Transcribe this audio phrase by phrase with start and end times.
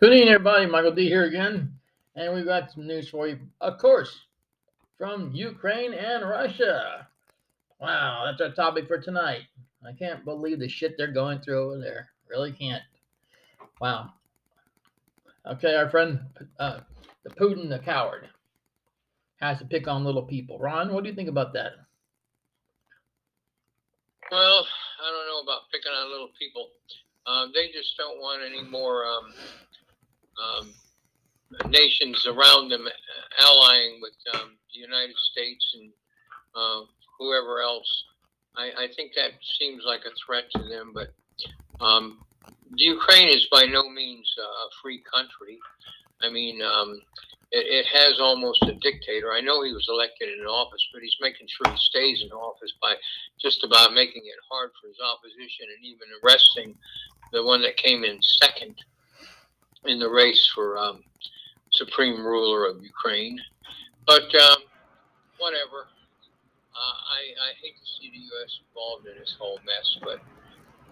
[0.00, 0.66] Good evening, everybody.
[0.66, 1.72] Michael D here again,
[2.14, 4.16] and we've got some news for you, of course,
[4.96, 7.08] from Ukraine and Russia.
[7.80, 9.42] Wow, that's our topic for tonight.
[9.84, 12.10] I can't believe the shit they're going through over there.
[12.30, 12.84] Really can't.
[13.80, 14.10] Wow.
[15.44, 16.20] Okay, our friend,
[16.60, 16.78] uh,
[17.24, 18.28] the Putin, the coward,
[19.40, 20.60] has to pick on little people.
[20.60, 21.72] Ron, what do you think about that?
[24.30, 24.64] Well,
[25.02, 26.68] I don't know about picking on little people.
[27.26, 29.34] Uh, they just don't want any more um,
[30.38, 30.74] um,
[31.70, 32.86] nations around them
[33.40, 35.90] allying with um, the United States and
[36.54, 36.80] uh,
[37.18, 38.04] whoever else.
[38.56, 41.14] I, I, think that seems like a threat to them, but
[41.84, 42.18] um,
[42.74, 45.58] Ukraine is by no means a free country.
[46.22, 47.00] I mean, um,
[47.52, 49.32] it, it, has almost a dictator.
[49.32, 52.72] I know he was elected in office, but he's making sure he stays in office
[52.82, 52.94] by
[53.40, 56.74] just about making it hard for his opposition and even arresting
[57.32, 58.74] the one that came in second
[59.84, 61.02] in the race for um,
[61.72, 63.38] supreme ruler of Ukraine.
[64.06, 64.62] But um,
[65.38, 65.88] whatever.
[66.74, 68.60] Uh, I, I hate to see the U.S.
[68.68, 70.20] involved in this whole mess, but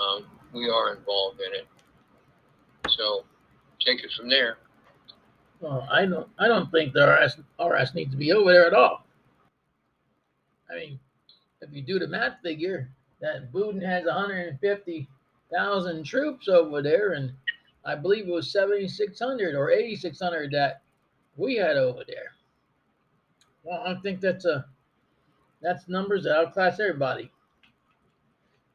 [0.00, 1.66] um, we are involved in it.
[2.88, 3.24] So
[3.84, 4.58] take it from there.
[5.60, 6.28] Well, I don't.
[6.38, 9.04] I don't think the RS, RS needs to be over there at all.
[10.70, 11.00] I mean,
[11.60, 12.88] if you do the math figure,
[13.20, 17.32] that Putin has 150,000 troops over there, and
[17.84, 20.82] I believe it was 7,600 or 8,600 that
[21.36, 22.32] we had over there.
[23.64, 24.66] Well, I think that's a
[25.60, 27.30] that's numbers that outclass everybody.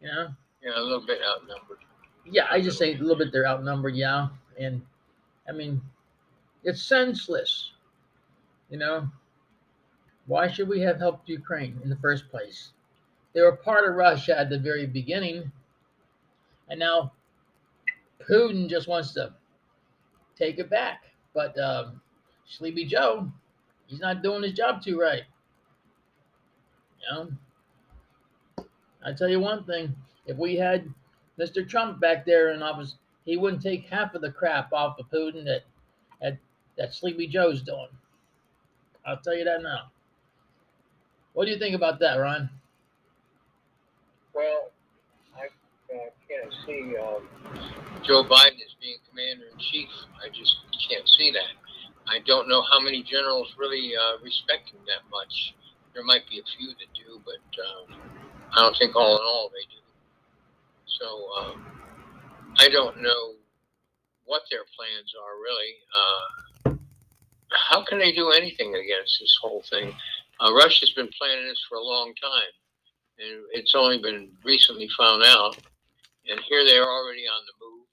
[0.00, 0.28] You know.
[0.62, 1.78] Yeah, a little bit outnumbered.
[2.24, 3.96] Yeah, I just say a little bit they're outnumbered.
[3.96, 4.82] Yeah, and
[5.48, 5.80] I mean,
[6.64, 7.72] it's senseless.
[8.70, 9.08] You know,
[10.26, 12.72] why should we have helped Ukraine in the first place?
[13.32, 15.52] They were part of Russia at the very beginning,
[16.68, 17.12] and now
[18.28, 19.34] Putin just wants to
[20.36, 21.04] take it back.
[21.34, 22.00] But um,
[22.46, 23.30] Sleepy Joe,
[23.86, 25.22] he's not doing his job too right.
[27.00, 28.64] You know,
[29.04, 29.94] I tell you one thing:
[30.26, 30.88] if we had
[31.38, 31.68] Mr.
[31.68, 35.44] Trump back there in office, he wouldn't take half of the crap off of Putin
[35.44, 35.62] that
[36.20, 36.38] that,
[36.78, 37.88] that Sleepy Joe's doing.
[39.04, 39.90] I'll tell you that now.
[41.34, 42.48] What do you think about that, Ron?
[44.34, 44.70] Well,
[46.28, 47.22] can't see um,
[48.04, 49.88] Joe Biden as being commander in chief.
[50.22, 50.56] I just
[50.90, 51.54] can't see that.
[52.08, 55.54] I don't know how many generals really uh, respect him that much.
[55.94, 58.00] There might be a few that do, but um,
[58.52, 59.82] I don't think all in all they do.
[60.86, 61.06] So
[61.40, 61.66] um,
[62.58, 63.34] I don't know
[64.24, 65.74] what their plans are really.
[65.94, 66.76] Uh,
[67.70, 69.92] how can they do anything against this whole thing?
[70.40, 72.52] Uh, Russia's been planning this for a long time,
[73.18, 75.56] and it's only been recently found out.
[76.30, 77.86] And here they are already on the move.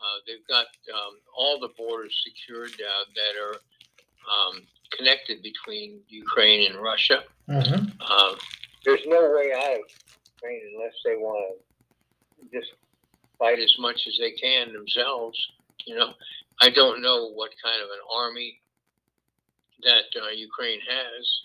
[0.00, 4.62] Uh, they've got um, all the borders secured uh, that are um,
[4.96, 7.24] connected between Ukraine and Russia.
[7.48, 7.86] Mm-hmm.
[8.00, 8.34] Uh,
[8.84, 9.90] there's no way out of
[10.36, 11.58] Ukraine unless they want
[12.38, 12.72] to just
[13.38, 15.38] fight as much as they can themselves.
[15.86, 16.12] You know,
[16.60, 18.60] I don't know what kind of an army
[19.82, 21.40] that uh, Ukraine has,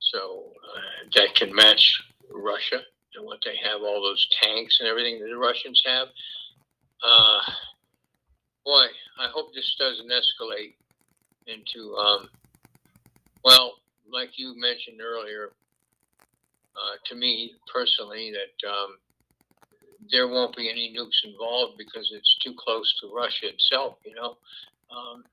[0.00, 2.02] so uh, that can match
[2.32, 2.80] Russia
[3.14, 6.08] and what they have, all those tanks and everything that the Russians have.
[7.02, 7.40] Uh,
[8.64, 8.86] boy,
[9.18, 10.74] I hope this doesn't escalate
[11.46, 12.28] into, um,
[13.44, 13.74] well,
[14.12, 15.50] like you mentioned earlier,
[16.76, 18.96] uh, to me personally, that um,
[20.10, 23.96] there won't be any nukes involved because it's too close to Russia itself.
[24.04, 24.36] You know,
[24.90, 25.24] um,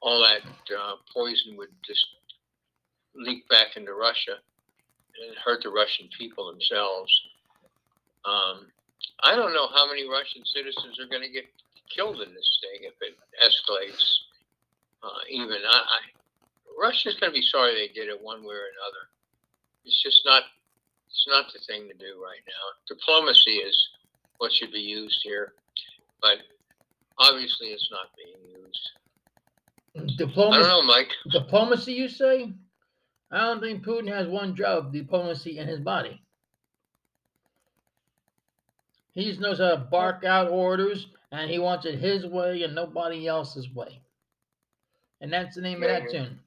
[0.00, 2.04] all that uh, poison would just
[3.14, 4.38] leak back into Russia
[5.20, 7.12] and hurt the Russian people themselves.
[8.24, 8.66] Um,
[9.22, 11.44] I don't know how many Russian citizens are going to get
[11.90, 14.02] killed in this thing if it escalates.
[15.02, 15.98] Uh, even I, I,
[16.80, 19.10] Russia's going to be sorry they did it one way or another.
[19.84, 20.44] It's just not.
[21.08, 22.64] It's not the thing to do right now.
[22.88, 23.76] Diplomacy is
[24.38, 25.52] what should be used here,
[26.22, 26.38] but
[27.18, 30.16] obviously it's not being used.
[30.16, 30.58] Diplomacy.
[30.58, 31.10] I don't know, Mike.
[31.30, 32.50] Diplomacy, you say?
[33.32, 36.22] I don't think Putin has one job, diplomacy, in his body.
[39.14, 43.26] He knows how to bark out orders, and he wants it his way and nobody
[43.26, 44.00] else's way.
[45.20, 46.38] And that's the name yeah, of that tune.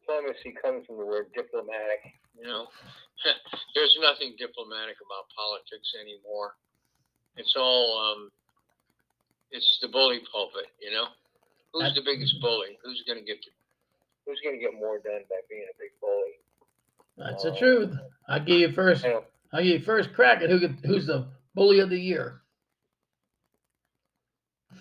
[0.00, 2.00] Diplomacy comes from the word diplomatic.
[2.38, 2.66] You know,
[3.74, 6.56] there's nothing diplomatic about politics anymore.
[7.36, 8.30] It's all, um,
[9.50, 10.72] it's the bully pulpit.
[10.80, 11.06] You know,
[11.72, 12.78] who's that's, the biggest bully?
[12.84, 13.52] Who's going to get the,
[14.26, 16.38] Who's going to get more done by being a big bully?
[17.16, 17.96] That's uh, the truth.
[18.28, 19.04] I'll give you first.
[19.04, 22.42] I'll give you first crack at who who's the bully of the year.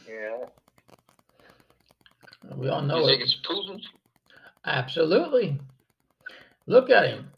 [0.08, 0.46] Yeah.
[2.56, 3.24] We all know you think it.
[3.24, 3.82] it's Putin?
[4.66, 5.60] Absolutely.
[6.68, 7.32] Look at him.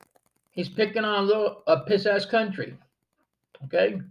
[0.52, 2.78] He's picking on a little a piss ass country.
[3.66, 4.02] Okay?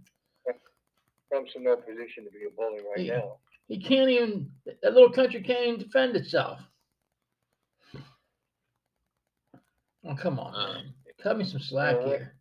[1.29, 3.17] Trump's in no position to be a bully right Yeah.
[3.17, 3.37] now.
[3.67, 6.59] He can't even that little country can't even defend itself.
[10.05, 10.93] Oh come on, Uh, man.
[11.21, 12.33] Cut me some slack well, here.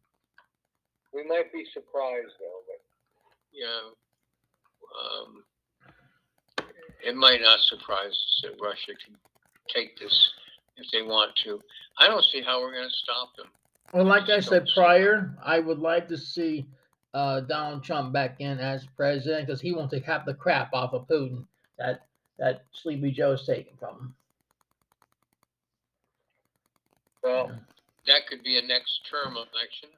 [1.13, 2.81] We might be surprised though, but
[3.53, 3.91] yeah,
[5.05, 5.45] um,
[7.05, 9.17] it might not surprise us that Russia can
[9.69, 10.31] take this
[10.77, 11.61] if they want to.
[11.99, 13.47] I don't see how we're going to stop them.
[13.93, 16.67] Well, like I said Don't- prior, I would like to see
[17.13, 20.93] uh, Donald Trump back in as president because he won't take half the crap off
[20.95, 21.45] of Putin
[21.79, 22.07] that
[22.39, 24.15] that Sleepy Joe's taking from him.
[27.23, 27.51] Well,
[28.07, 29.91] that could be a next term election,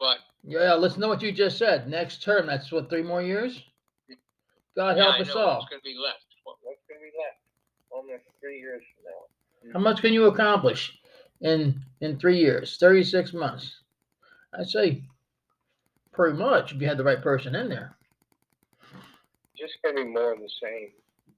[0.00, 1.88] but Yeah, listen to what you just said.
[1.88, 3.62] Next term, that's what three more years.
[4.76, 5.58] God yeah, help I us know all.
[5.58, 6.24] what's going to be left.
[6.44, 7.38] What, what's going to be left?
[7.90, 9.72] Almost three years from now.
[9.72, 10.98] How much can you accomplish
[11.40, 13.80] in in three years, thirty six months?
[14.58, 15.04] I say
[16.12, 17.96] pretty much if you had the right person in there.
[19.56, 20.90] Just going to be more of the same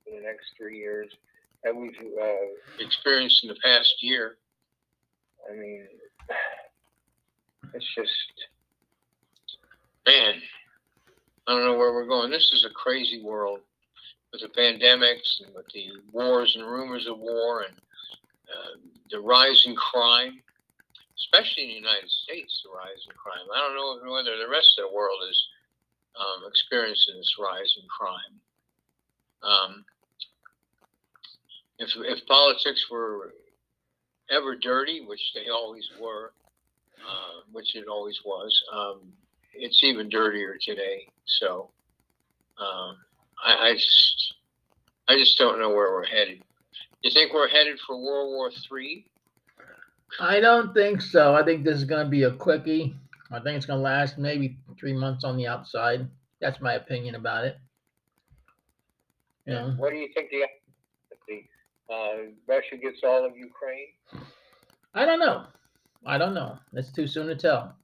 [0.06, 1.10] in the next three years
[1.62, 2.34] that we've uh,
[2.78, 4.36] experienced in the past year.
[5.48, 5.86] I mean,
[7.74, 8.10] it's just,
[10.06, 10.34] man,
[11.46, 12.30] I don't know where we're going.
[12.30, 13.60] This is a crazy world
[14.32, 18.78] with the pandemics and with the wars and rumors of war and uh,
[19.10, 20.42] the rise in crime,
[21.18, 23.46] especially in the United States, the rise in crime.
[23.54, 25.48] I don't know whether the rest of the world is
[26.18, 28.40] um, experiencing this rise in crime.
[29.42, 29.84] Um,
[31.78, 33.34] if, if politics were
[34.30, 36.32] ever dirty, which they always were,
[36.98, 39.00] uh, which it always was, um,
[39.54, 41.08] it's even dirtier today.
[41.24, 41.70] So
[42.58, 42.96] um,
[43.44, 44.34] I, I just
[45.08, 46.42] I just don't know where we're headed.
[47.02, 49.06] You think we're headed for World War Three?
[50.20, 51.34] I don't think so.
[51.34, 52.96] I think this is going to be a quickie.
[53.30, 56.08] I think it's going to last maybe three months on the outside.
[56.40, 57.56] That's my opinion about it.
[59.46, 59.70] Yeah.
[59.76, 60.44] What do you think the
[61.90, 63.88] uh, Russia gets all of Ukraine?
[64.94, 65.46] I don't know.
[66.04, 66.58] I don't know.
[66.72, 67.76] It's too soon to tell.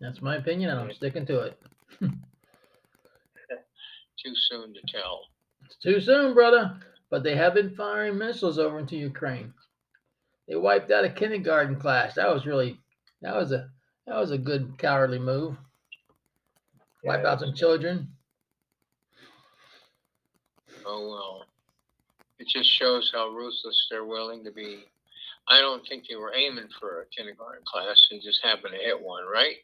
[0.00, 1.60] That's my opinion, and I'm sticking to it.
[4.24, 5.20] Too soon to tell.
[5.64, 6.80] It's too soon, brother.
[7.10, 9.54] But they have been firing missiles over into Ukraine.
[10.48, 12.14] They wiped out a kindergarten class.
[12.14, 12.80] That was really
[13.22, 13.70] that was a
[14.06, 15.56] that was a good cowardly move.
[17.04, 18.08] Wipe Yeah, out some children.
[20.84, 21.46] Oh well.
[22.38, 24.84] It just shows how ruthless they're willing to be.
[25.48, 28.06] I don't think they were aiming for a kindergarten class.
[28.10, 29.56] They just happened to hit one, right?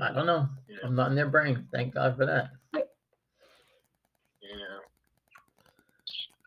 [0.00, 0.48] I don't know.
[0.68, 0.78] Yeah.
[0.82, 1.68] I'm not in their brain.
[1.70, 2.50] Thank God for that.
[2.74, 2.80] Yeah.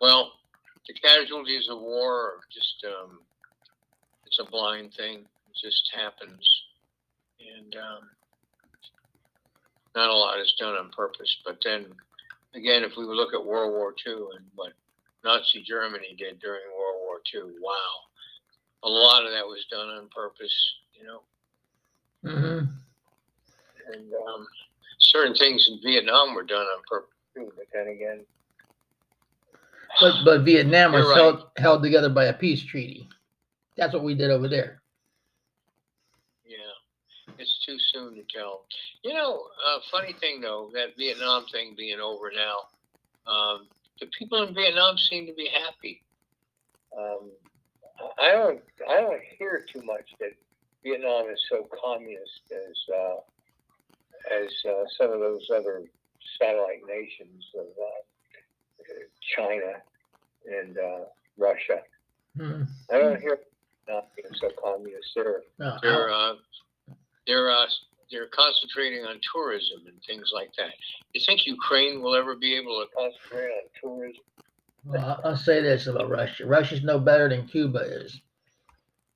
[0.01, 0.33] Well,
[0.87, 3.19] the casualties of war are just um,
[4.25, 5.19] it's a blind thing.
[5.19, 6.45] It just happens.
[7.39, 8.09] And um,
[9.95, 11.37] not a lot is done on purpose.
[11.45, 11.85] But then
[12.53, 14.73] again, if we look at World War II and what
[15.23, 17.93] Nazi Germany did during World War II, wow.
[18.83, 20.55] A lot of that was done on purpose,
[20.93, 21.21] you know.
[22.23, 22.65] hmm
[23.93, 24.47] And um,
[24.99, 27.51] certain things in Vietnam were done on purpose too.
[27.55, 28.25] But then again,
[29.99, 31.15] But but Vietnam was right.
[31.15, 33.07] held held together by a peace treaty.
[33.77, 34.81] That's what we did over there.
[36.45, 38.65] Yeah, it's too soon to tell.
[39.03, 43.67] You know, uh, funny thing though, that Vietnam thing being over now, um,
[43.99, 46.03] the people in Vietnam seem to be happy.
[46.97, 47.31] Um,
[48.19, 50.31] I don't, I don't hear too much that
[50.83, 53.15] Vietnam is so communist as uh,
[54.31, 55.83] as uh, some of those other
[56.39, 58.93] satellite nations of uh,
[59.35, 59.81] China
[60.45, 61.05] and uh,
[61.37, 61.81] Russia.
[62.37, 62.63] Hmm.
[62.91, 63.39] I don't hear
[63.87, 66.33] not being so communist there No, they're uh,
[67.25, 67.65] they're uh,
[68.11, 70.71] they're concentrating on tourism and things like that.
[71.13, 74.23] You think Ukraine will ever be able to concentrate on tourism?
[74.85, 76.45] well, I'll- I'll say this about Russia.
[76.45, 78.21] Russia's no better than Cuba is.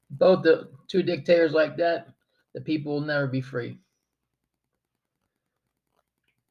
[0.10, 2.10] Both the two dictators like that,
[2.54, 3.78] the people will never be free.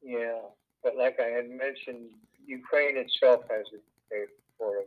[0.01, 0.39] Yeah,
[0.83, 2.09] but like I had mentioned,
[2.45, 3.77] Ukraine itself has a
[4.09, 4.85] dictator for him.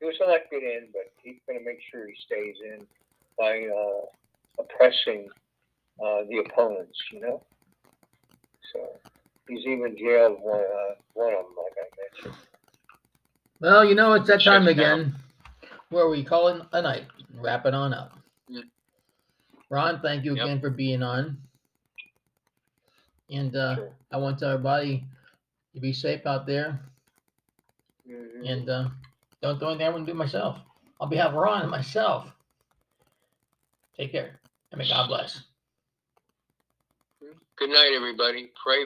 [0.00, 2.86] He was elected in, but he's going to make sure he stays in
[3.38, 4.06] by uh,
[4.58, 5.28] oppressing
[6.02, 6.98] uh, the opponents.
[7.12, 7.42] You know,
[8.72, 8.80] so
[9.48, 11.86] he's even jailed one uh, one of them, like I
[12.26, 12.40] mentioned.
[13.60, 15.00] Well, you know, it's that time Shut down.
[15.00, 15.14] again
[15.90, 17.04] where we call it a night.
[17.36, 18.18] Wrap it on up.
[18.48, 18.62] Yeah.
[19.70, 20.44] Ron, thank you Yep.
[20.44, 21.38] again for being on.
[23.30, 23.90] And uh, Sure.
[24.12, 25.04] I want everybody
[25.74, 26.80] to be safe out there,
[28.08, 28.48] Mhm.
[28.48, 28.88] and uh,
[29.40, 30.58] don't do anything I wouldn't do myself.
[31.00, 32.30] On behalf of Ron and myself,
[33.96, 35.44] take care, and may God bless.
[37.56, 38.50] Good night, everybody.
[38.64, 38.82] Pray